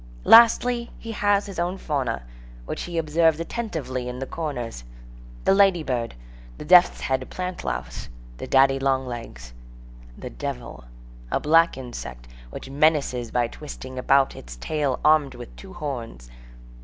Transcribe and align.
Lastly, 0.23 0.89
he 0.97 1.11
has 1.11 1.45
his 1.45 1.59
own 1.59 1.77
fauna, 1.77 2.23
which 2.65 2.81
he 2.85 2.97
observes 2.97 3.39
attentively 3.39 4.09
in 4.09 4.17
the 4.17 4.25
corners; 4.25 4.83
the 5.43 5.53
lady 5.53 5.83
bird, 5.83 6.15
the 6.57 6.65
death's 6.65 7.01
head 7.01 7.29
plant 7.29 7.63
louse, 7.63 8.09
the 8.37 8.47
daddy 8.47 8.79
long 8.79 9.05
legs, 9.05 9.53
"the 10.17 10.31
devil," 10.31 10.85
a 11.29 11.39
black 11.39 11.77
insect, 11.77 12.27
which 12.49 12.67
menaces 12.67 13.29
by 13.29 13.47
twisting 13.47 13.99
about 13.99 14.35
its 14.35 14.55
tail 14.55 14.99
armed 15.05 15.35
with 15.35 15.55
two 15.55 15.73
horns. 15.73 16.31